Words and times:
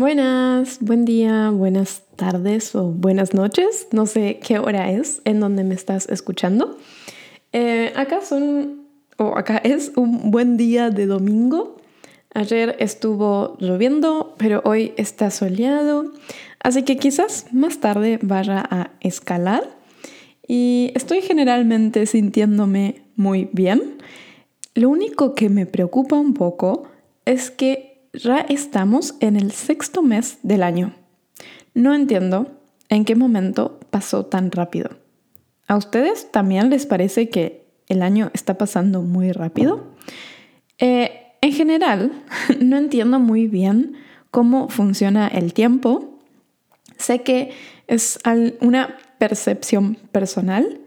Buenas, 0.00 0.78
buen 0.80 1.04
día, 1.04 1.50
buenas 1.50 2.04
tardes 2.16 2.74
o 2.74 2.84
buenas 2.84 3.34
noches. 3.34 3.86
No 3.92 4.06
sé 4.06 4.40
qué 4.42 4.58
hora 4.58 4.90
es 4.90 5.20
en 5.26 5.40
donde 5.40 5.62
me 5.62 5.74
estás 5.74 6.08
escuchando. 6.08 6.78
Eh, 7.52 7.92
acá 7.94 8.22
son, 8.22 8.86
o 9.18 9.36
acá 9.36 9.58
es 9.58 9.92
un 9.96 10.30
buen 10.30 10.56
día 10.56 10.88
de 10.88 11.04
domingo. 11.04 11.76
Ayer 12.32 12.76
estuvo 12.78 13.58
lloviendo, 13.60 14.34
pero 14.38 14.62
hoy 14.64 14.94
está 14.96 15.30
soleado. 15.30 16.14
Así 16.62 16.82
que 16.84 16.96
quizás 16.96 17.52
más 17.52 17.80
tarde 17.80 18.18
vaya 18.22 18.64
a 18.70 18.92
escalar. 19.00 19.68
Y 20.48 20.92
estoy 20.94 21.20
generalmente 21.20 22.06
sintiéndome 22.06 23.02
muy 23.16 23.50
bien. 23.52 23.98
Lo 24.74 24.88
único 24.88 25.34
que 25.34 25.50
me 25.50 25.66
preocupa 25.66 26.16
un 26.16 26.32
poco 26.32 26.88
es 27.26 27.50
que 27.50 27.89
ya 28.12 28.40
estamos 28.40 29.14
en 29.20 29.36
el 29.36 29.52
sexto 29.52 30.02
mes 30.02 30.38
del 30.42 30.62
año. 30.62 30.94
No 31.74 31.94
entiendo 31.94 32.50
en 32.88 33.04
qué 33.04 33.14
momento 33.14 33.78
pasó 33.90 34.26
tan 34.26 34.50
rápido. 34.50 34.90
¿A 35.68 35.76
ustedes 35.76 36.30
también 36.32 36.70
les 36.70 36.86
parece 36.86 37.28
que 37.28 37.64
el 37.88 38.02
año 38.02 38.30
está 38.34 38.58
pasando 38.58 39.02
muy 39.02 39.32
rápido? 39.32 39.94
Eh, 40.78 41.34
en 41.40 41.52
general, 41.52 42.24
no 42.60 42.76
entiendo 42.76 43.18
muy 43.18 43.46
bien 43.46 43.94
cómo 44.30 44.68
funciona 44.68 45.28
el 45.28 45.54
tiempo. 45.54 46.18
Sé 46.98 47.22
que 47.22 47.52
es 47.86 48.18
una 48.60 48.96
percepción 49.18 49.96
personal 50.12 50.80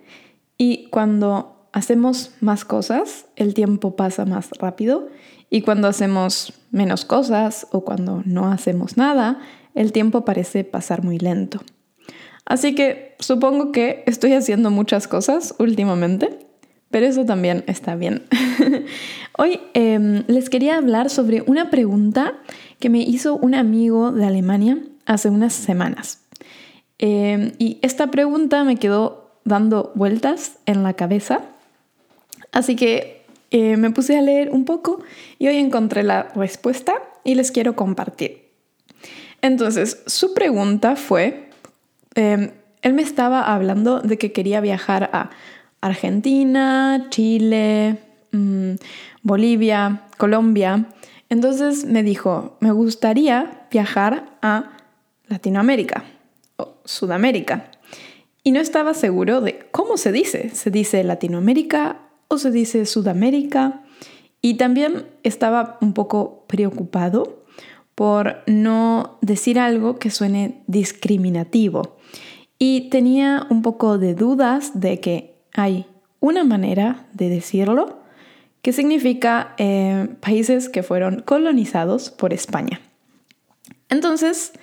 y 0.57 0.89
cuando 0.89 1.67
hacemos 1.71 2.31
más 2.39 2.65
cosas, 2.65 3.25
el 3.35 3.53
tiempo 3.53 3.95
pasa 3.95 4.25
más 4.25 4.51
rápido 4.51 5.09
y 5.53 5.61
cuando 5.61 5.87
hacemos 5.87 6.51
menos 6.71 7.05
cosas 7.05 7.67
o 7.71 7.85
cuando 7.85 8.23
no 8.25 8.51
hacemos 8.51 8.97
nada, 8.97 9.37
el 9.75 9.91
tiempo 9.91 10.25
parece 10.25 10.63
pasar 10.63 11.03
muy 11.03 11.19
lento. 11.19 11.61
Así 12.43 12.73
que 12.73 13.15
supongo 13.19 13.71
que 13.71 14.03
estoy 14.07 14.33
haciendo 14.33 14.71
muchas 14.71 15.07
cosas 15.07 15.53
últimamente, 15.59 16.39
pero 16.89 17.05
eso 17.05 17.23
también 17.23 17.63
está 17.67 17.95
bien. 17.95 18.23
Hoy 19.37 19.59
em, 19.75 20.23
les 20.25 20.49
quería 20.49 20.75
hablar 20.75 21.11
sobre 21.11 21.43
una 21.45 21.69
pregunta 21.69 22.33
que 22.79 22.89
me 22.89 23.03
hizo 23.03 23.35
un 23.35 23.53
amigo 23.53 24.11
de 24.11 24.25
Alemania 24.25 24.79
hace 25.05 25.29
unas 25.29 25.53
semanas. 25.53 26.23
Em, 26.97 27.51
y 27.59 27.77
esta 27.83 28.09
pregunta 28.09 28.63
me 28.63 28.77
quedó 28.77 29.37
dando 29.45 29.91
vueltas 29.93 30.57
en 30.65 30.81
la 30.81 30.93
cabeza. 30.93 31.41
Así 32.51 32.75
que 32.75 33.22
eh, 33.53 33.77
me 33.77 33.91
puse 33.91 34.17
a 34.17 34.21
leer 34.23 34.49
un 34.49 34.65
poco 34.65 35.03
y 35.37 35.47
hoy 35.47 35.57
encontré 35.57 36.01
la 36.01 36.23
respuesta 36.35 36.95
y 37.23 37.35
les 37.35 37.51
quiero 37.51 37.75
compartir. 37.75 38.49
Entonces, 39.43 40.01
su 40.07 40.33
pregunta 40.33 40.95
fue, 40.95 41.51
em, 42.15 42.49
él 42.81 42.93
me 42.93 43.03
estaba 43.03 43.53
hablando 43.53 43.99
de 43.99 44.17
que 44.17 44.31
quería 44.31 44.59
viajar 44.59 45.11
a 45.13 45.29
Argentina, 45.81 47.05
Chile, 47.11 47.99
mm, 48.31 48.73
Bolivia, 49.21 50.01
Colombia. 50.17 50.85
Entonces 51.29 51.85
me 51.85 52.01
dijo, 52.01 52.57
me 52.59 52.71
gustaría 52.71 53.67
viajar 53.69 54.31
a 54.41 54.77
Latinoamérica 55.27 56.05
o 56.57 56.73
Sudamérica. 56.85 57.69
Y 58.43 58.51
no 58.51 58.59
estaba 58.59 58.95
seguro 58.95 59.41
de 59.41 59.67
cómo 59.69 59.97
se 59.97 60.11
dice. 60.11 60.49
¿Se 60.49 60.71
dice 60.71 61.03
Latinoamérica 61.03 61.99
se 62.37 62.51
dice 62.51 62.85
Sudamérica. 62.85 63.83
Y 64.41 64.55
también 64.55 65.05
estaba 65.23 65.77
un 65.81 65.93
poco 65.93 66.45
preocupado 66.47 67.43
por 67.95 68.43
no 68.47 69.17
decir 69.21 69.59
algo 69.59 69.97
que 69.99 70.09
suene 70.09 70.63
discriminativo. 70.67 71.97
Y 72.59 72.89
tenía 72.89 73.47
un 73.49 73.61
poco 73.61 73.97
de 73.97 74.15
dudas 74.15 74.79
de 74.79 74.99
que 74.99 75.35
hay 75.53 75.85
una 76.19 76.43
manera 76.43 77.05
de 77.13 77.29
decirlo 77.29 77.99
que 78.61 78.71
significa 78.71 79.53
eh, 79.57 80.07
países 80.21 80.69
que 80.69 80.83
fueron 80.83 81.21
colonizados 81.21 82.09
por 82.09 82.33
España. 82.33 82.79
Entonces, 83.89 84.53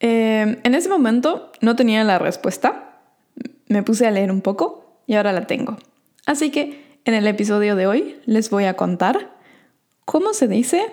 eh, 0.00 0.58
en 0.62 0.74
ese 0.74 0.88
momento 0.88 1.52
no 1.60 1.76
tenía 1.76 2.02
la 2.04 2.18
respuesta. 2.18 2.98
Me 3.68 3.82
puse 3.82 4.06
a 4.06 4.10
leer 4.10 4.32
un 4.32 4.40
poco 4.40 4.98
y 5.06 5.14
ahora 5.14 5.32
la 5.32 5.46
tengo. 5.46 5.76
Así 6.24 6.50
que 6.50 6.83
en 7.04 7.14
el 7.14 7.26
episodio 7.26 7.74
de 7.76 7.86
hoy 7.86 8.16
les 8.26 8.50
voy 8.50 8.64
a 8.64 8.74
contar 8.74 9.30
cómo 10.04 10.34
se 10.34 10.48
dice, 10.48 10.84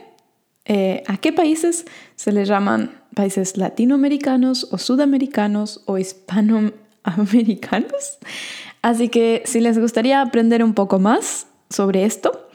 eh, 0.66 1.02
a 1.08 1.18
qué 1.18 1.34
países 1.34 1.86
se 2.16 2.32
les 2.32 2.48
llaman 2.48 3.02
países 3.16 3.58
latinoamericanos 3.58 4.68
o 4.72 4.78
sudamericanos 4.78 5.82
o 5.86 5.98
hispanoamericanos. 5.98 8.20
Así 8.82 9.10
que 9.10 9.44
si 9.46 9.60
les 9.60 9.78
gustaría 9.80 10.22
aprender 10.22 10.64
un 10.64 10.74
poco 10.74 11.00
más 11.00 11.48
sobre 11.70 12.06
esto, 12.06 12.48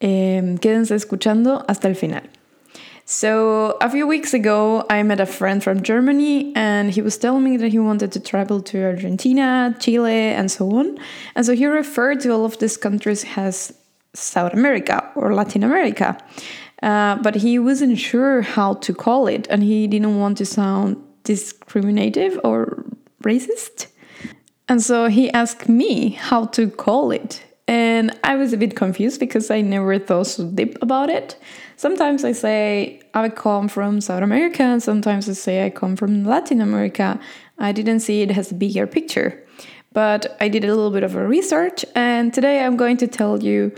eh, 0.00 0.56
quédense 0.60 0.94
escuchando 0.94 1.66
hasta 1.68 1.88
el 1.88 1.96
final. 1.96 2.30
So, 3.04 3.76
a 3.80 3.90
few 3.90 4.06
weeks 4.06 4.32
ago, 4.32 4.86
I 4.88 5.02
met 5.02 5.20
a 5.20 5.26
friend 5.26 5.62
from 5.62 5.82
Germany, 5.82 6.52
and 6.54 6.90
he 6.90 7.02
was 7.02 7.18
telling 7.18 7.42
me 7.42 7.56
that 7.56 7.72
he 7.72 7.78
wanted 7.78 8.12
to 8.12 8.20
travel 8.20 8.62
to 8.62 8.84
Argentina, 8.84 9.74
Chile, 9.80 10.12
and 10.12 10.50
so 10.50 10.70
on. 10.70 10.98
And 11.34 11.44
so 11.44 11.54
he 11.54 11.66
referred 11.66 12.20
to 12.20 12.30
all 12.30 12.44
of 12.44 12.58
these 12.58 12.76
countries 12.76 13.24
as 13.36 13.74
South 14.14 14.52
America 14.52 15.10
or 15.16 15.34
Latin 15.34 15.64
America. 15.64 16.16
Uh, 16.82 17.16
but 17.16 17.34
he 17.34 17.58
wasn't 17.58 17.98
sure 17.98 18.42
how 18.42 18.74
to 18.74 18.94
call 18.94 19.26
it, 19.26 19.46
and 19.50 19.62
he 19.62 19.86
didn't 19.88 20.18
want 20.18 20.38
to 20.38 20.46
sound 20.46 20.96
discriminative 21.24 22.38
or 22.44 22.84
racist. 23.22 23.86
And 24.68 24.80
so 24.80 25.08
he 25.08 25.30
asked 25.32 25.68
me 25.68 26.10
how 26.10 26.46
to 26.46 26.68
call 26.68 27.10
it. 27.10 27.42
And 27.68 28.18
I 28.24 28.34
was 28.34 28.52
a 28.52 28.56
bit 28.56 28.74
confused 28.74 29.20
because 29.20 29.50
I 29.50 29.60
never 29.60 29.98
thought 29.98 30.26
so 30.26 30.46
deep 30.46 30.76
about 30.82 31.10
it. 31.10 31.36
Sometimes 31.76 32.24
I 32.24 32.32
say 32.32 33.00
I 33.14 33.28
come 33.28 33.68
from 33.68 34.00
South 34.00 34.22
America, 34.22 34.62
and 34.62 34.82
sometimes 34.82 35.28
I 35.28 35.32
say 35.32 35.64
I 35.64 35.70
come 35.70 35.96
from 35.96 36.24
Latin 36.24 36.60
America. 36.60 37.20
I 37.58 37.72
didn't 37.72 38.00
see 38.00 38.22
it 38.22 38.36
as 38.36 38.50
a 38.50 38.54
bigger 38.54 38.86
picture. 38.86 39.44
But 39.92 40.36
I 40.40 40.48
did 40.48 40.64
a 40.64 40.68
little 40.68 40.90
bit 40.90 41.02
of 41.02 41.14
a 41.14 41.26
research, 41.26 41.84
and 41.94 42.32
today 42.32 42.64
I'm 42.64 42.76
going 42.76 42.96
to 42.98 43.06
tell 43.06 43.42
you 43.42 43.72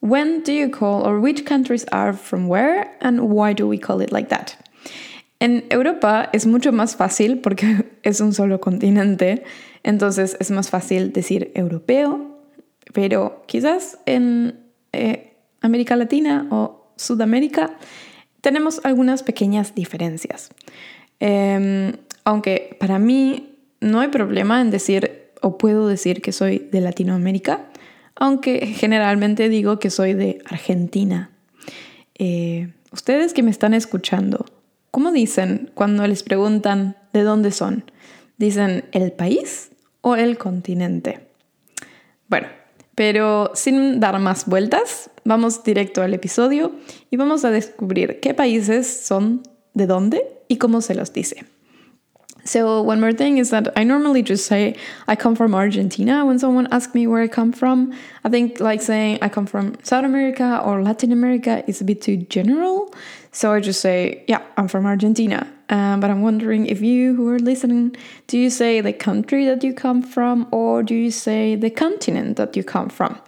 when 0.00 0.42
do 0.42 0.52
you 0.52 0.68
call 0.68 1.06
or 1.06 1.18
which 1.18 1.46
countries 1.46 1.86
are 1.90 2.12
from 2.12 2.46
where 2.46 2.94
and 3.00 3.30
why 3.30 3.54
do 3.54 3.66
we 3.66 3.78
call 3.78 4.02
it 4.02 4.12
like 4.12 4.28
that. 4.28 4.54
En 5.40 5.64
Europa 5.70 6.28
es 6.34 6.44
mucho 6.46 6.72
más 6.72 6.94
fácil 6.96 7.40
porque 7.42 7.84
es 8.02 8.20
un 8.20 8.32
solo 8.32 8.58
continente, 8.58 9.44
entonces 9.82 10.36
es 10.40 10.50
más 10.50 10.68
fácil 10.68 11.12
decir 11.12 11.52
europeo, 11.54 12.33
pero 12.94 13.42
quizás 13.46 13.98
en 14.06 14.60
eh, 14.92 15.34
América 15.60 15.96
Latina 15.96 16.46
o 16.50 16.92
Sudamérica, 16.96 17.76
tenemos 18.40 18.80
algunas 18.84 19.22
pequeñas 19.22 19.74
diferencias. 19.74 20.50
Em, 21.18 21.92
aunque 22.24 22.76
para 22.78 22.98
mí 22.98 23.58
no 23.80 24.00
hay 24.00 24.08
problema 24.08 24.60
en 24.60 24.70
decir 24.70 25.32
o 25.42 25.58
puedo 25.58 25.88
decir 25.88 26.22
que 26.22 26.32
soy 26.32 26.68
de 26.70 26.80
Latinoamérica, 26.80 27.66
aunque 28.14 28.66
generalmente 28.66 29.48
digo 29.48 29.78
que 29.78 29.90
soy 29.90 30.14
de 30.14 30.38
Argentina. 30.46 31.30
Eh, 32.14 32.72
ustedes 32.92 33.34
que 33.34 33.42
me 33.42 33.50
están 33.50 33.74
escuchando, 33.74 34.46
¿cómo 34.92 35.10
dicen 35.10 35.72
cuando 35.74 36.06
les 36.06 36.22
preguntan 36.22 36.96
de 37.12 37.22
dónde 37.22 37.50
son? 37.50 37.90
¿Dicen 38.38 38.84
el 38.92 39.10
país 39.10 39.70
o 40.00 40.14
el 40.14 40.38
continente? 40.38 41.26
Bueno, 42.28 42.48
pero 42.94 43.50
sin 43.54 44.00
dar 44.00 44.18
más 44.18 44.46
vueltas, 44.46 45.10
vamos 45.24 45.62
directo 45.64 46.02
al 46.02 46.14
episodio 46.14 46.72
y 47.10 47.16
vamos 47.16 47.44
a 47.44 47.50
descubrir 47.50 48.20
qué 48.20 48.34
países 48.34 48.86
son, 48.86 49.42
de 49.74 49.86
dónde 49.86 50.22
y 50.48 50.58
cómo 50.58 50.80
se 50.80 50.94
los 50.94 51.12
dice. 51.12 51.44
So, 52.46 52.82
one 52.82 53.00
more 53.00 53.14
thing 53.14 53.38
is 53.38 53.50
that 53.50 53.72
I 53.74 53.84
normally 53.84 54.22
just 54.22 54.46
say 54.46 54.76
I 55.08 55.16
come 55.16 55.34
from 55.34 55.54
Argentina 55.54 56.26
when 56.26 56.38
someone 56.38 56.68
asks 56.70 56.94
me 56.94 57.06
where 57.06 57.22
I 57.22 57.28
come 57.28 57.52
from. 57.52 57.94
I 58.22 58.28
think 58.28 58.60
like 58.60 58.82
saying 58.82 59.18
I 59.22 59.30
come 59.30 59.46
from 59.46 59.76
South 59.82 60.04
America 60.04 60.60
or 60.62 60.82
Latin 60.82 61.10
America 61.10 61.64
is 61.66 61.80
a 61.80 61.84
bit 61.84 62.02
too 62.02 62.18
general. 62.18 62.92
So 63.32 63.52
I 63.52 63.60
just 63.60 63.80
say, 63.80 64.24
yeah, 64.28 64.42
I'm 64.58 64.68
from 64.68 64.84
Argentina. 64.84 65.50
Um, 65.70 66.00
but 66.00 66.10
I'm 66.10 66.22
wondering 66.22 66.66
if 66.66 66.82
you 66.82 67.14
who 67.14 67.28
are 67.28 67.38
listening, 67.38 67.96
do 68.26 68.38
you 68.38 68.50
say 68.50 68.80
the 68.80 68.92
country 68.92 69.46
that 69.46 69.64
you 69.64 69.72
come 69.72 70.02
from 70.02 70.46
or 70.50 70.82
do 70.82 70.94
you 70.94 71.10
say 71.10 71.56
the 71.56 71.70
continent 71.70 72.36
that 72.36 72.56
you 72.56 72.62
come 72.62 72.88
from? 72.88 73.18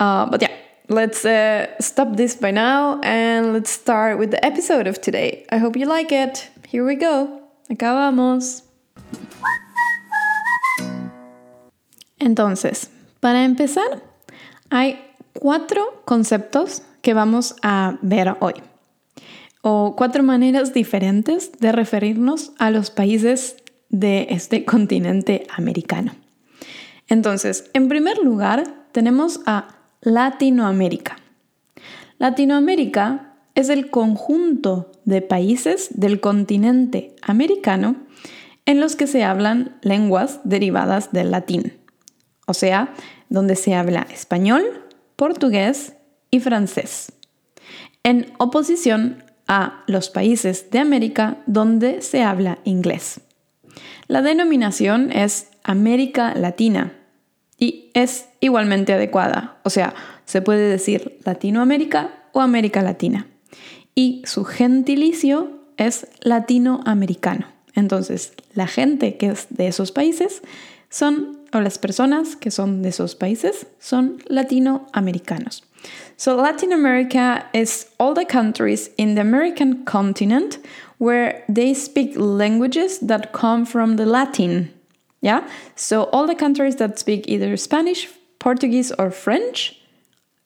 Uh, 0.00 0.26
but 0.26 0.42
yeah, 0.42 0.50
let's 0.88 1.24
uh, 1.24 1.66
stop 1.80 2.16
this 2.16 2.34
by 2.34 2.50
now 2.50 3.00
and 3.02 3.52
let's 3.52 3.70
start 3.70 4.18
with 4.18 4.30
the 4.30 4.44
episode 4.44 4.86
of 4.86 5.00
today. 5.00 5.46
I 5.50 5.58
hope 5.58 5.76
you 5.76 5.86
like 5.86 6.10
it. 6.10 6.48
Here 6.66 6.84
we 6.84 6.96
go. 6.96 7.42
Acabamos. 7.70 8.62
Entonces, 12.18 12.88
para 13.20 13.44
empezar, 13.44 14.00
hay 14.70 14.98
cuatro 15.32 16.02
conceptos 16.04 16.82
que 17.02 17.14
vamos 17.14 17.54
a 17.62 17.98
ver 18.02 18.36
hoy. 18.40 18.54
O 19.62 19.94
cuatro 19.96 20.22
maneras 20.22 20.74
diferentes 20.74 21.52
de 21.58 21.72
referirnos 21.72 22.52
a 22.58 22.70
los 22.70 22.90
países 22.90 23.56
de 23.88 24.26
este 24.30 24.64
continente 24.64 25.46
americano. 25.56 26.12
Entonces, 27.08 27.70
en 27.72 27.88
primer 27.88 28.18
lugar, 28.18 28.86
tenemos 28.92 29.40
a 29.46 29.76
Latinoamérica. 30.00 31.16
Latinoamérica 32.18 33.34
es 33.54 33.68
el 33.68 33.90
conjunto 33.90 34.92
de 35.04 35.22
países 35.22 35.88
del 35.90 36.20
continente 36.20 37.14
americano 37.22 37.96
en 38.64 38.80
los 38.80 38.96
que 38.96 39.06
se 39.06 39.24
hablan 39.24 39.78
lenguas 39.82 40.40
derivadas 40.44 41.12
del 41.12 41.30
latín, 41.30 41.78
o 42.46 42.54
sea, 42.54 42.94
donde 43.28 43.56
se 43.56 43.74
habla 43.74 44.06
español, 44.12 44.62
portugués 45.16 45.94
y 46.30 46.40
francés, 46.40 47.12
en 48.04 48.32
oposición 48.38 49.21
a 49.46 49.84
los 49.86 50.10
países 50.10 50.70
de 50.70 50.78
América 50.78 51.38
donde 51.46 52.02
se 52.02 52.22
habla 52.22 52.58
inglés. 52.64 53.20
La 54.08 54.22
denominación 54.22 55.10
es 55.12 55.48
América 55.62 56.34
Latina 56.34 56.92
y 57.58 57.90
es 57.94 58.28
igualmente 58.40 58.92
adecuada, 58.92 59.58
o 59.62 59.70
sea, 59.70 59.94
se 60.24 60.42
puede 60.42 60.68
decir 60.68 61.18
Latinoamérica 61.24 62.24
o 62.32 62.40
América 62.40 62.82
Latina. 62.82 63.26
Y 63.94 64.22
su 64.24 64.44
gentilicio 64.44 65.60
es 65.76 66.08
latinoamericano. 66.20 67.46
Entonces, 67.74 68.32
la 68.54 68.66
gente 68.66 69.16
que 69.16 69.28
es 69.28 69.46
de 69.50 69.68
esos 69.68 69.92
países 69.92 70.42
son, 70.88 71.40
o 71.52 71.60
las 71.60 71.78
personas 71.78 72.36
que 72.36 72.50
son 72.50 72.82
de 72.82 72.90
esos 72.90 73.14
países, 73.14 73.66
son 73.78 74.18
latinoamericanos. 74.26 75.64
So, 76.22 76.36
Latin 76.36 76.72
America 76.72 77.44
is 77.52 77.90
all 77.98 78.14
the 78.14 78.24
countries 78.24 78.90
in 78.96 79.16
the 79.16 79.22
American 79.22 79.84
continent 79.84 80.60
where 80.98 81.42
they 81.48 81.74
speak 81.74 82.12
languages 82.14 83.00
that 83.00 83.32
come 83.32 83.66
from 83.66 83.96
the 83.96 84.06
Latin. 84.06 84.72
Yeah? 85.20 85.42
So, 85.74 86.04
all 86.12 86.28
the 86.28 86.36
countries 86.36 86.76
that 86.76 87.00
speak 87.00 87.24
either 87.26 87.56
Spanish, 87.56 88.08
Portuguese, 88.38 88.92
or 89.00 89.10
French, 89.10 89.76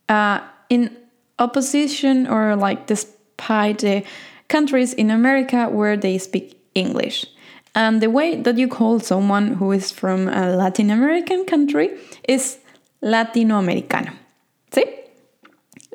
uh, 0.08 0.40
in 0.70 0.96
opposition 1.38 2.26
or 2.26 2.56
like 2.56 2.87
despite 2.87 3.81
the 3.81 4.02
countries 4.49 4.94
in 4.94 5.11
America 5.11 5.69
where 5.69 5.99
they 5.99 6.17
speak 6.17 6.58
English. 6.75 7.26
And 7.75 8.00
the 8.00 8.08
way 8.08 8.40
that 8.40 8.56
you 8.56 8.67
call 8.67 8.99
someone 9.00 9.56
who 9.56 9.72
is 9.72 9.93
from 9.93 10.29
a 10.29 10.56
Latin 10.56 10.88
American 10.88 11.44
country 11.44 11.90
is 12.26 12.56
latinoamericano. 13.02 14.14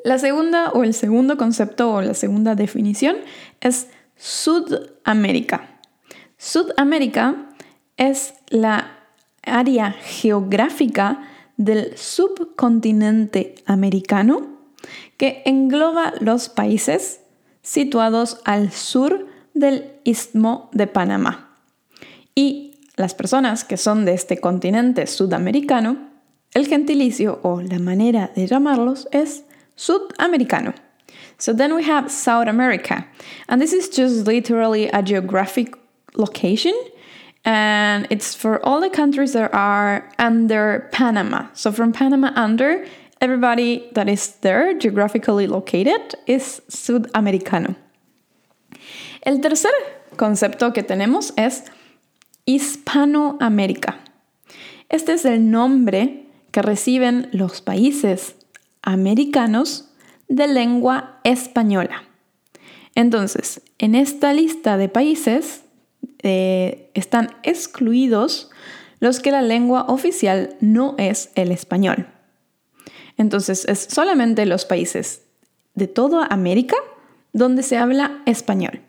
La 0.04 0.18
segunda 0.18 0.70
o 0.70 0.82
el 0.82 0.94
segundo 0.94 1.36
concepto 1.36 1.92
o 1.94 2.02
la 2.02 2.14
segunda 2.14 2.54
definición 2.54 3.16
es 3.60 3.88
Sudamérica. 4.16 5.78
Sudamérica 6.38 7.48
es 7.96 8.34
la 8.48 8.98
área 9.42 9.92
geográfica 9.92 11.22
del 11.56 11.96
subcontinente 11.96 13.54
americano 13.66 14.48
que 15.16 15.42
engloba 15.44 16.14
los 16.20 16.48
países 16.48 17.20
situados 17.62 18.40
al 18.44 18.72
sur 18.72 19.28
del 19.54 19.92
istmo 20.02 20.68
de 20.72 20.88
Panamá. 20.88 21.56
Y 22.34 22.72
las 22.96 23.14
personas 23.14 23.64
que 23.64 23.76
son 23.76 24.04
de 24.04 24.14
este 24.14 24.38
continente 24.38 25.06
sudamericano, 25.06 25.96
el 26.54 26.66
gentilicio 26.66 27.38
o 27.42 27.60
la 27.60 27.78
manera 27.78 28.32
de 28.34 28.46
llamarlos 28.46 29.08
es 29.12 29.44
sudamericano. 29.82 30.74
So 31.38 31.52
then 31.52 31.74
we 31.74 31.82
have 31.84 32.10
South 32.10 32.46
America, 32.46 33.04
and 33.48 33.60
this 33.60 33.72
is 33.72 33.88
just 33.88 34.26
literally 34.26 34.88
a 34.88 35.02
geographic 35.02 35.74
location, 36.14 36.74
and 37.44 38.06
it's 38.10 38.34
for 38.34 38.64
all 38.64 38.80
the 38.80 38.90
countries 38.90 39.32
that 39.32 39.52
are 39.52 40.08
under 40.18 40.88
Panama. 40.92 41.48
So 41.54 41.72
from 41.72 41.92
Panama 41.92 42.30
under, 42.36 42.86
everybody 43.20 43.88
that 43.92 44.08
is 44.08 44.36
there 44.42 44.72
geographically 44.74 45.48
located 45.48 46.14
is 46.26 46.62
sudamericano. 46.68 47.74
El 49.24 49.38
tercer 49.38 49.72
concepto 50.16 50.72
que 50.72 50.82
tenemos 50.82 51.32
es 51.36 51.70
Hispanoamérica. 52.46 53.94
Este 54.90 55.10
es 55.10 55.24
el 55.24 55.38
nombre 55.50 56.26
que 56.52 56.62
reciben 56.62 57.30
los 57.32 57.60
países 57.60 58.34
americanos 58.82 59.88
de 60.28 60.48
lengua 60.48 61.20
española. 61.24 62.04
Entonces, 62.94 63.62
en 63.78 63.94
esta 63.94 64.32
lista 64.32 64.76
de 64.76 64.88
países 64.88 65.62
eh, 66.22 66.90
están 66.94 67.30
excluidos 67.42 68.50
los 69.00 69.20
que 69.20 69.30
la 69.30 69.42
lengua 69.42 69.86
oficial 69.88 70.56
no 70.60 70.94
es 70.98 71.30
el 71.34 71.50
español. 71.50 72.06
Entonces, 73.16 73.64
es 73.66 73.88
solamente 73.90 74.46
los 74.46 74.64
países 74.64 75.22
de 75.74 75.88
toda 75.88 76.26
América 76.26 76.76
donde 77.32 77.62
se 77.62 77.76
habla 77.76 78.22
español. 78.26 78.80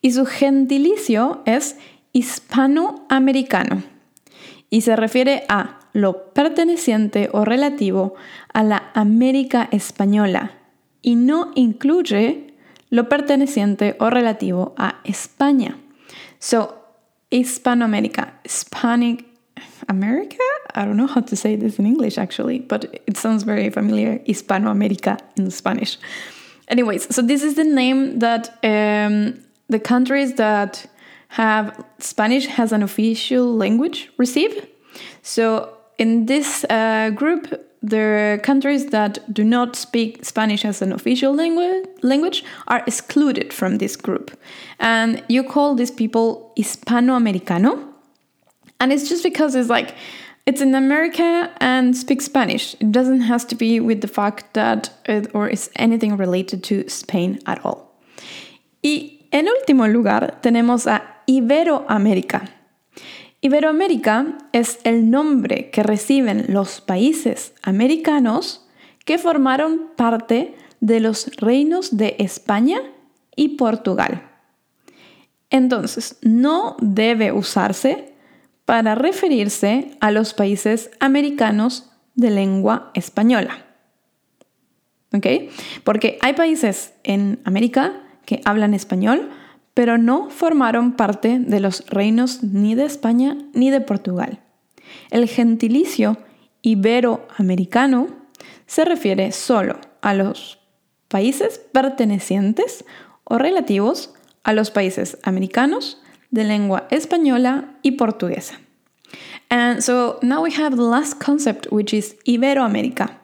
Y 0.00 0.12
su 0.12 0.26
gentilicio 0.26 1.42
es 1.46 1.76
hispanoamericano 2.12 3.82
y 4.70 4.80
se 4.80 4.96
refiere 4.96 5.44
a 5.48 5.80
lo 5.92 6.32
perteneciente 6.32 7.28
o 7.32 7.44
relativo 7.44 8.14
a 8.52 8.62
la 8.62 8.90
América 8.94 9.68
española 9.70 10.52
y 11.02 11.16
no 11.16 11.52
incluye 11.54 12.54
lo 12.90 13.08
perteneciente 13.08 13.96
o 13.98 14.10
relativo 14.10 14.74
a 14.76 15.00
España. 15.04 15.76
So, 16.38 16.78
Hispanoamérica, 17.30 18.40
Hispanic 18.44 19.24
America? 19.88 20.36
I 20.74 20.84
don't 20.84 20.96
know 20.96 21.06
how 21.06 21.22
to 21.22 21.36
say 21.36 21.56
this 21.56 21.78
in 21.78 21.86
English 21.86 22.18
actually, 22.18 22.60
but 22.60 22.84
it 23.06 23.16
sounds 23.16 23.44
very 23.44 23.70
familiar. 23.70 24.20
Hispanoamérica 24.26 25.18
in 25.36 25.50
Spanish. 25.50 25.98
Anyways, 26.68 27.14
so 27.14 27.22
this 27.22 27.42
is 27.42 27.54
the 27.54 27.64
name 27.64 28.18
that 28.20 28.58
um, 28.62 29.34
the 29.68 29.80
countries 29.80 30.34
that 30.34 30.86
have 31.28 31.84
Spanish 31.98 32.46
as 32.58 32.72
an 32.72 32.82
official 32.82 33.56
language 33.56 34.10
receive. 34.18 34.66
So 35.22 35.76
in 36.02 36.26
this 36.26 36.64
uh, 36.68 37.10
group, 37.14 37.42
the 37.80 38.40
countries 38.42 38.86
that 38.90 39.12
do 39.32 39.44
not 39.44 39.76
speak 39.76 40.24
Spanish 40.24 40.64
as 40.64 40.82
an 40.82 40.92
official 40.92 41.32
language, 41.32 41.86
language 42.02 42.44
are 42.66 42.82
excluded 42.86 43.52
from 43.52 43.78
this 43.78 43.94
group. 43.96 44.30
And 44.80 45.22
you 45.28 45.44
call 45.44 45.76
these 45.76 45.92
people 45.92 46.52
Hispanoamericano. 46.58 47.72
And 48.80 48.92
it's 48.92 49.08
just 49.08 49.22
because 49.22 49.54
it's 49.54 49.70
like, 49.70 49.94
it's 50.44 50.60
in 50.60 50.74
America 50.74 51.50
and 51.60 51.96
speaks 51.96 52.24
Spanish. 52.24 52.74
It 52.80 52.90
doesn't 52.90 53.20
have 53.20 53.46
to 53.48 53.54
be 53.54 53.78
with 53.78 54.00
the 54.00 54.08
fact 54.08 54.54
that 54.54 54.90
it, 55.04 55.30
or 55.34 55.48
is 55.48 55.70
anything 55.76 56.16
related 56.16 56.64
to 56.64 56.88
Spain 56.88 57.38
at 57.46 57.64
all. 57.64 57.78
Y 58.82 59.20
en 59.30 59.46
último 59.46 59.86
lugar 59.86 60.36
tenemos 60.42 60.88
a 60.88 61.00
Iberoamérica. 61.28 62.48
Iberoamérica 63.44 64.38
es 64.52 64.78
el 64.84 65.10
nombre 65.10 65.68
que 65.70 65.82
reciben 65.82 66.46
los 66.48 66.80
países 66.80 67.54
americanos 67.62 68.68
que 69.04 69.18
formaron 69.18 69.90
parte 69.96 70.54
de 70.78 71.00
los 71.00 71.26
reinos 71.38 71.96
de 71.96 72.14
España 72.20 72.78
y 73.34 73.56
Portugal. 73.56 74.30
Entonces, 75.50 76.18
no 76.22 76.76
debe 76.80 77.32
usarse 77.32 78.14
para 78.64 78.94
referirse 78.94 79.96
a 79.98 80.12
los 80.12 80.34
países 80.34 80.92
americanos 81.00 81.90
de 82.14 82.30
lengua 82.30 82.92
española. 82.94 83.66
¿Ok? 85.12 85.26
Porque 85.82 86.16
hay 86.22 86.34
países 86.34 86.94
en 87.02 87.40
América 87.44 87.92
que 88.24 88.40
hablan 88.44 88.72
español, 88.72 89.30
pero 89.74 89.98
no 89.98 90.30
formaron 90.30 90.92
parte 90.92 91.38
de 91.38 91.60
los 91.60 91.86
reinos 91.88 92.42
ni 92.42 92.74
de 92.74 92.84
España 92.84 93.36
ni 93.54 93.70
de 93.70 93.80
Portugal. 93.80 94.40
El 95.10 95.28
gentilicio 95.28 96.18
iberoamericano 96.62 98.08
se 98.66 98.84
refiere 98.84 99.32
solo 99.32 99.78
a 100.00 100.14
los 100.14 100.58
países 101.08 101.58
pertenecientes 101.72 102.84
o 103.24 103.38
relativos 103.38 104.14
a 104.44 104.52
los 104.52 104.70
países 104.70 105.18
americanos 105.22 106.02
de 106.30 106.44
lengua 106.44 106.86
española 106.90 107.76
y 107.82 107.92
portuguesa. 107.92 108.58
And 109.50 109.82
so 109.82 110.18
now 110.22 110.42
we 110.42 110.50
have 110.52 110.76
the 110.76 110.82
last 110.82 111.22
concept, 111.22 111.66
which 111.70 111.92
is 111.92 112.16
Iberoamérica. 112.24 113.21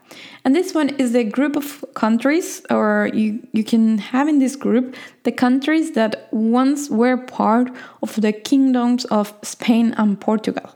And 0.48 0.56
this 0.56 0.72
one 0.72 0.88
is 0.96 1.12
the 1.12 1.24
group 1.24 1.56
of 1.56 1.84
countries, 1.92 2.62
or 2.70 3.10
you, 3.12 3.46
you 3.52 3.62
can 3.62 3.98
have 3.98 4.28
in 4.28 4.38
this 4.38 4.56
group 4.56 4.96
the 5.24 5.30
countries 5.30 5.92
that 5.92 6.26
once 6.32 6.88
were 6.88 7.18
part 7.18 7.70
of 8.02 8.18
the 8.18 8.32
kingdoms 8.32 9.04
of 9.10 9.34
Spain 9.42 9.94
and 9.98 10.18
Portugal. 10.18 10.74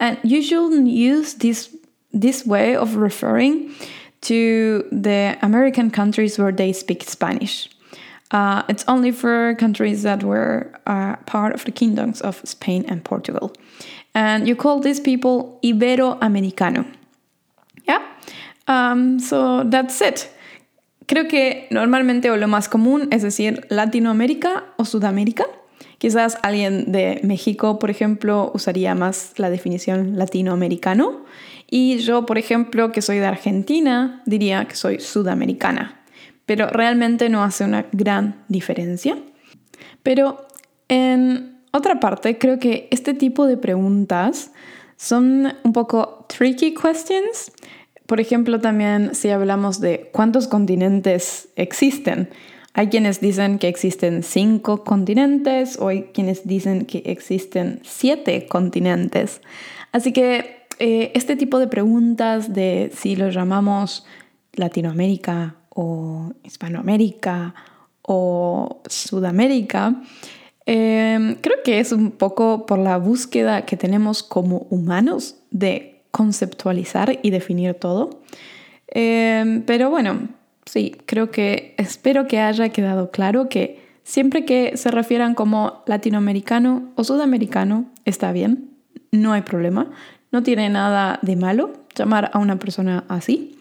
And 0.00 0.18
you 0.24 0.40
shouldn't 0.40 0.88
use 0.88 1.34
this, 1.34 1.76
this 2.14 2.46
way 2.46 2.74
of 2.74 2.96
referring 2.96 3.74
to 4.22 4.88
the 4.90 5.36
American 5.42 5.90
countries 5.90 6.38
where 6.38 6.50
they 6.50 6.72
speak 6.72 7.02
Spanish. 7.02 7.68
Uh, 8.30 8.62
it's 8.70 8.84
only 8.88 9.10
for 9.10 9.54
countries 9.56 10.04
that 10.04 10.22
were 10.22 10.72
uh, 10.86 11.16
part 11.26 11.52
of 11.52 11.66
the 11.66 11.70
kingdoms 11.70 12.22
of 12.22 12.40
Spain 12.44 12.86
and 12.88 13.04
Portugal. 13.04 13.52
And 14.14 14.48
you 14.48 14.56
call 14.56 14.80
these 14.80 15.00
people 15.00 15.60
Iberoamericano. 15.62 16.90
Yeah? 17.86 18.08
Um, 18.72 19.18
so 19.18 19.64
that's 19.68 20.00
it. 20.00 20.20
Creo 21.06 21.28
que 21.28 21.66
normalmente 21.70 22.30
o 22.30 22.36
lo 22.36 22.48
más 22.48 22.68
común 22.68 23.08
es 23.10 23.22
decir 23.22 23.66
Latinoamérica 23.68 24.64
o 24.76 24.84
Sudamérica. 24.84 25.44
Quizás 25.98 26.38
alguien 26.42 26.90
de 26.90 27.20
México, 27.22 27.78
por 27.78 27.90
ejemplo, 27.90 28.50
usaría 28.54 28.94
más 28.94 29.34
la 29.36 29.50
definición 29.50 30.18
latinoamericano. 30.18 31.24
Y 31.70 31.98
yo, 31.98 32.26
por 32.26 32.38
ejemplo, 32.38 32.92
que 32.92 33.02
soy 33.02 33.18
de 33.18 33.26
Argentina, 33.26 34.22
diría 34.26 34.64
que 34.66 34.74
soy 34.74 35.00
sudamericana. 35.00 36.02
Pero 36.44 36.66
realmente 36.68 37.28
no 37.28 37.44
hace 37.44 37.64
una 37.64 37.86
gran 37.92 38.44
diferencia. 38.48 39.16
Pero 40.02 40.46
en 40.88 41.62
otra 41.72 42.00
parte, 42.00 42.36
creo 42.36 42.58
que 42.58 42.88
este 42.90 43.14
tipo 43.14 43.46
de 43.46 43.56
preguntas 43.56 44.52
son 44.96 45.54
un 45.62 45.72
poco 45.72 46.26
tricky 46.28 46.74
questions. 46.74 47.52
Por 48.12 48.20
ejemplo, 48.20 48.60
también 48.60 49.14
si 49.14 49.30
hablamos 49.30 49.80
de 49.80 50.10
cuántos 50.12 50.46
continentes 50.46 51.48
existen. 51.56 52.28
Hay 52.74 52.88
quienes 52.88 53.22
dicen 53.22 53.58
que 53.58 53.68
existen 53.68 54.22
cinco 54.22 54.84
continentes 54.84 55.78
o 55.78 55.88
hay 55.88 56.10
quienes 56.12 56.46
dicen 56.46 56.84
que 56.84 56.98
existen 57.06 57.80
siete 57.84 58.44
continentes. 58.46 59.40
Así 59.92 60.12
que 60.12 60.66
eh, 60.78 61.10
este 61.14 61.36
tipo 61.36 61.58
de 61.58 61.68
preguntas 61.68 62.52
de 62.52 62.92
si 62.94 63.16
lo 63.16 63.30
llamamos 63.30 64.04
Latinoamérica 64.52 65.54
o 65.70 66.34
Hispanoamérica 66.44 67.54
o 68.02 68.82
Sudamérica, 68.90 70.02
em, 70.66 71.36
creo 71.36 71.56
que 71.64 71.80
es 71.80 71.92
un 71.92 72.10
poco 72.10 72.66
por 72.66 72.78
la 72.78 72.98
búsqueda 72.98 73.64
que 73.64 73.78
tenemos 73.78 74.22
como 74.22 74.66
humanos 74.68 75.36
de 75.50 75.91
conceptualizar 76.12 77.18
y 77.22 77.30
definir 77.30 77.74
todo. 77.74 78.22
Em, 78.86 79.62
pero 79.62 79.90
bueno, 79.90 80.28
sí, 80.64 80.96
creo 81.06 81.30
que 81.32 81.74
espero 81.78 82.28
que 82.28 82.38
haya 82.38 82.68
quedado 82.68 83.10
claro 83.10 83.48
que 83.48 83.82
siempre 84.04 84.44
que 84.44 84.76
se 84.76 84.90
refieran 84.90 85.34
como 85.34 85.82
latinoamericano 85.86 86.92
o 86.94 87.02
sudamericano, 87.02 87.86
está 88.04 88.30
bien, 88.32 88.70
no 89.10 89.32
hay 89.32 89.42
problema, 89.42 89.90
no 90.30 90.42
tiene 90.42 90.68
nada 90.68 91.18
de 91.22 91.36
malo 91.36 91.72
llamar 91.94 92.30
a 92.32 92.38
una 92.38 92.58
persona 92.58 93.04
así. 93.08 93.58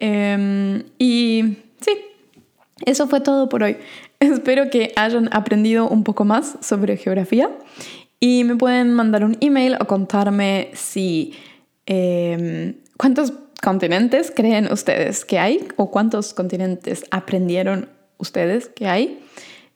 Em, 0.00 0.84
y 0.98 1.56
sí, 1.80 1.92
eso 2.86 3.08
fue 3.08 3.20
todo 3.20 3.48
por 3.48 3.62
hoy. 3.62 3.76
Espero 4.20 4.70
que 4.70 4.92
hayan 4.96 5.28
aprendido 5.32 5.88
un 5.88 6.04
poco 6.04 6.24
más 6.24 6.58
sobre 6.60 6.96
geografía 6.96 7.50
y 8.20 8.44
me 8.44 8.56
pueden 8.56 8.94
mandar 8.94 9.24
un 9.24 9.36
email 9.40 9.76
o 9.80 9.86
contarme 9.86 10.70
si 10.74 11.34
em, 11.90 12.74
cuántos 12.98 13.32
continentes 13.62 14.30
creen 14.30 14.70
ustedes 14.70 15.24
que 15.24 15.38
hay 15.38 15.66
o 15.76 15.90
cuántos 15.90 16.34
continentes 16.34 17.06
aprendieron 17.10 17.88
ustedes 18.18 18.68
que 18.68 18.86
hay. 18.86 19.24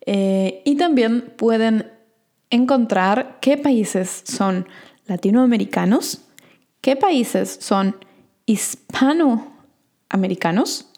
Eh, 0.05 0.61
y 0.67 0.77
también 0.77 1.33
pueden 1.37 1.91
encontrar 2.51 3.39
qué 3.41 3.57
países 3.57 4.25
son 4.25 4.69
latinoamericanos, 5.07 6.21
qué 6.83 6.97
países 6.97 7.57
son 7.61 7.97
hispanoamericanos, 8.47 10.91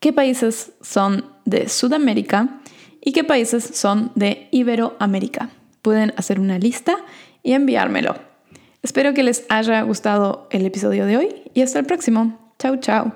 qué 0.00 0.14
países 0.14 0.72
son 0.80 1.26
de 1.44 1.68
Sudamérica 1.68 2.60
y 3.00 3.12
qué 3.12 3.22
países 3.22 3.64
son 3.74 4.10
de 4.14 4.48
Iberoamérica. 4.50 5.50
Pueden 5.82 6.14
hacer 6.16 6.40
una 6.40 6.58
lista 6.58 6.96
y 7.42 7.52
enviármelo. 7.52 8.33
Espero 8.84 9.14
que 9.14 9.22
les 9.22 9.46
haya 9.48 9.80
gustado 9.80 10.46
el 10.50 10.66
episodio 10.66 11.06
de 11.06 11.16
hoy 11.16 11.50
y 11.54 11.62
hasta 11.62 11.78
el 11.78 11.86
próximo. 11.86 12.38
Chao, 12.58 12.76
chao. 12.76 13.12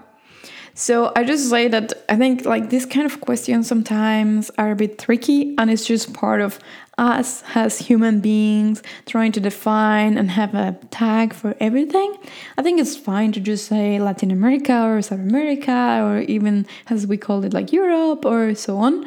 So 0.72 1.12
I 1.14 1.24
just 1.24 1.50
say 1.50 1.68
that 1.68 1.92
I 2.08 2.16
think 2.16 2.46
like 2.46 2.70
these 2.70 2.86
kind 2.86 3.04
of 3.04 3.20
questions 3.20 3.66
sometimes 3.66 4.50
are 4.56 4.70
a 4.70 4.74
bit 4.74 4.98
tricky 4.98 5.54
and 5.58 5.70
it's 5.70 5.84
just 5.84 6.14
part 6.14 6.40
of 6.40 6.58
us 6.96 7.42
as 7.54 7.78
human 7.78 8.20
beings 8.20 8.82
trying 9.04 9.32
to 9.32 9.40
define 9.40 10.16
and 10.16 10.30
have 10.30 10.54
a 10.54 10.78
tag 10.90 11.34
for 11.34 11.54
everything. 11.60 12.16
I 12.56 12.62
think 12.62 12.80
it's 12.80 12.96
fine 12.96 13.32
to 13.32 13.40
just 13.40 13.66
say 13.66 14.00
Latin 14.00 14.30
America 14.30 14.86
or 14.86 15.02
South 15.02 15.20
America 15.20 16.00
or 16.02 16.20
even 16.20 16.66
as 16.88 17.06
we 17.06 17.18
call 17.18 17.44
it 17.44 17.52
like 17.52 17.74
Europe 17.74 18.24
or 18.24 18.54
so 18.54 18.78
on. 18.78 19.04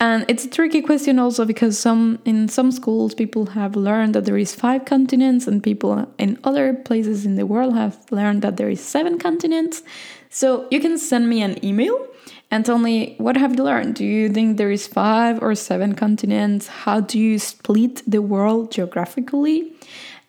And 0.00 0.24
it's 0.28 0.44
a 0.44 0.48
tricky 0.48 0.80
question 0.80 1.18
also 1.18 1.44
because 1.44 1.76
some 1.76 2.20
in 2.24 2.48
some 2.48 2.70
schools 2.70 3.14
people 3.14 3.46
have 3.46 3.74
learned 3.74 4.14
that 4.14 4.26
there 4.26 4.38
is 4.38 4.54
five 4.54 4.84
continents 4.84 5.48
and 5.48 5.60
people 5.60 6.06
in 6.18 6.38
other 6.44 6.72
places 6.72 7.26
in 7.26 7.34
the 7.34 7.46
world 7.46 7.74
have 7.74 7.98
learned 8.12 8.42
that 8.42 8.58
there 8.58 8.68
is 8.68 8.80
seven 8.80 9.18
continents. 9.18 9.82
So 10.30 10.68
you 10.70 10.78
can 10.78 10.98
send 10.98 11.28
me 11.28 11.42
an 11.42 11.62
email 11.64 12.06
and 12.48 12.64
tell 12.64 12.78
me 12.78 13.16
what 13.18 13.36
have 13.36 13.56
you 13.56 13.64
learned? 13.64 13.96
Do 13.96 14.04
you 14.04 14.28
think 14.28 14.56
there 14.56 14.70
is 14.70 14.86
five 14.86 15.42
or 15.42 15.56
seven 15.56 15.96
continents? 15.96 16.68
How 16.68 17.00
do 17.00 17.18
you 17.18 17.40
split 17.40 18.02
the 18.06 18.22
world 18.22 18.70
geographically? 18.70 19.72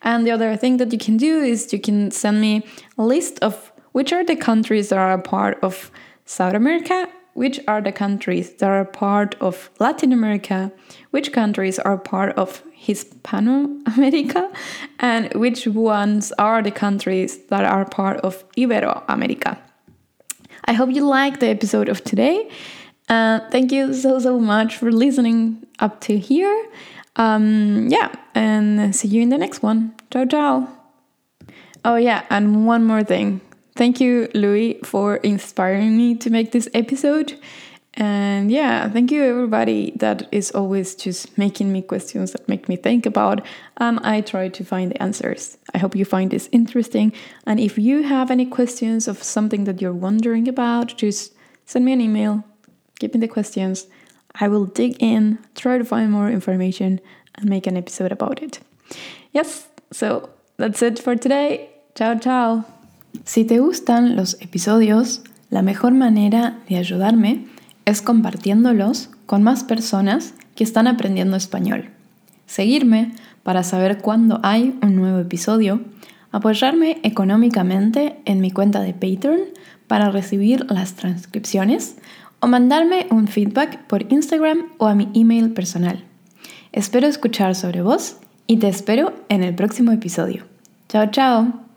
And 0.02 0.26
the 0.26 0.32
other 0.32 0.56
thing 0.56 0.78
that 0.78 0.92
you 0.92 0.98
can 0.98 1.16
do 1.16 1.42
is 1.42 1.72
you 1.72 1.78
can 1.78 2.10
send 2.10 2.40
me 2.40 2.66
a 2.98 3.04
list 3.04 3.38
of 3.38 3.70
which 3.92 4.12
are 4.12 4.24
the 4.24 4.36
countries 4.36 4.88
that 4.88 4.98
are 4.98 5.12
a 5.12 5.22
part 5.22 5.62
of 5.62 5.92
South 6.24 6.54
America 6.54 7.08
which 7.34 7.60
are 7.68 7.80
the 7.80 7.92
countries 7.92 8.54
that 8.54 8.68
are 8.68 8.84
part 8.84 9.34
of 9.40 9.70
Latin 9.78 10.12
America, 10.12 10.72
which 11.10 11.32
countries 11.32 11.78
are 11.78 11.96
part 11.96 12.36
of 12.36 12.62
Hispanoamerica, 12.80 14.52
and 14.98 15.32
which 15.34 15.66
ones 15.66 16.32
are 16.38 16.62
the 16.62 16.70
countries 16.70 17.38
that 17.46 17.64
are 17.64 17.84
part 17.84 18.18
of 18.20 18.44
Iberoamerica. 18.56 19.58
I 20.64 20.72
hope 20.72 20.90
you 20.90 21.06
liked 21.06 21.40
the 21.40 21.48
episode 21.48 21.88
of 21.88 22.04
today. 22.04 22.50
Uh, 23.08 23.40
thank 23.50 23.72
you 23.72 23.92
so, 23.92 24.18
so 24.18 24.38
much 24.38 24.76
for 24.76 24.92
listening 24.92 25.66
up 25.80 26.00
to 26.02 26.18
here. 26.18 26.66
Um, 27.16 27.88
yeah, 27.88 28.12
and 28.34 28.94
see 28.94 29.08
you 29.08 29.22
in 29.22 29.30
the 29.30 29.38
next 29.38 29.62
one. 29.62 29.94
Ciao, 30.10 30.24
ciao. 30.26 30.68
Oh, 31.84 31.96
yeah, 31.96 32.24
and 32.30 32.66
one 32.66 32.84
more 32.84 33.02
thing. 33.02 33.40
Thank 33.76 34.00
you, 34.00 34.28
Louis, 34.34 34.80
for 34.84 35.16
inspiring 35.16 35.96
me 35.96 36.16
to 36.16 36.30
make 36.30 36.52
this 36.52 36.68
episode. 36.74 37.38
And 37.94 38.50
yeah, 38.50 38.88
thank 38.88 39.10
you, 39.10 39.22
everybody 39.22 39.92
that 39.96 40.28
is 40.32 40.52
always 40.52 40.94
just 40.94 41.36
making 41.36 41.72
me 41.72 41.82
questions 41.82 42.32
that 42.32 42.48
make 42.48 42.68
me 42.68 42.76
think 42.76 43.04
about, 43.04 43.44
and 43.78 43.98
I 44.00 44.20
try 44.20 44.48
to 44.48 44.64
find 44.64 44.92
the 44.92 45.02
answers. 45.02 45.58
I 45.74 45.78
hope 45.78 45.96
you 45.96 46.04
find 46.04 46.30
this 46.30 46.48
interesting. 46.52 47.12
And 47.46 47.58
if 47.58 47.78
you 47.78 48.02
have 48.04 48.30
any 48.30 48.46
questions 48.46 49.08
of 49.08 49.22
something 49.22 49.64
that 49.64 49.82
you're 49.82 49.92
wondering 49.92 50.46
about, 50.46 50.96
just 50.96 51.34
send 51.66 51.84
me 51.84 51.92
an 51.92 52.00
email, 52.00 52.44
give 53.00 53.12
me 53.12 53.20
the 53.20 53.28
questions. 53.28 53.86
I 54.40 54.46
will 54.46 54.66
dig 54.66 54.96
in, 55.00 55.38
try 55.56 55.76
to 55.76 55.84
find 55.84 56.12
more 56.12 56.30
information, 56.30 57.00
and 57.34 57.50
make 57.50 57.66
an 57.66 57.76
episode 57.76 58.12
about 58.12 58.40
it. 58.40 58.60
Yes, 59.32 59.68
so 59.90 60.30
that's 60.58 60.80
it 60.80 61.00
for 61.00 61.16
today. 61.16 61.70
Ciao, 61.96 62.16
ciao. 62.18 62.79
Si 63.30 63.44
te 63.44 63.60
gustan 63.60 64.16
los 64.16 64.36
episodios, 64.40 65.22
la 65.50 65.62
mejor 65.62 65.94
manera 65.94 66.58
de 66.68 66.78
ayudarme 66.78 67.46
es 67.84 68.02
compartiéndolos 68.02 69.10
con 69.26 69.44
más 69.44 69.62
personas 69.62 70.34
que 70.56 70.64
están 70.64 70.88
aprendiendo 70.88 71.36
español. 71.36 71.90
Seguirme 72.46 73.12
para 73.44 73.62
saber 73.62 73.98
cuándo 73.98 74.40
hay 74.42 74.76
un 74.82 74.96
nuevo 74.96 75.20
episodio, 75.20 75.80
apoyarme 76.32 76.98
económicamente 77.04 78.16
en 78.24 78.40
mi 78.40 78.50
cuenta 78.50 78.80
de 78.80 78.94
Patreon 78.94 79.38
para 79.86 80.10
recibir 80.10 80.66
las 80.68 80.94
transcripciones 80.94 81.98
o 82.40 82.48
mandarme 82.48 83.06
un 83.12 83.28
feedback 83.28 83.86
por 83.86 84.12
Instagram 84.12 84.64
o 84.78 84.88
a 84.88 84.96
mi 84.96 85.08
email 85.14 85.52
personal. 85.52 86.02
Espero 86.72 87.06
escuchar 87.06 87.54
sobre 87.54 87.80
vos 87.80 88.16
y 88.48 88.56
te 88.56 88.66
espero 88.66 89.12
en 89.28 89.44
el 89.44 89.54
próximo 89.54 89.92
episodio. 89.92 90.46
Chao, 90.88 91.12
chao. 91.12 91.69